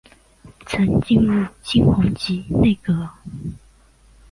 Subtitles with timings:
[0.65, 3.07] 曾进入金弘集内阁。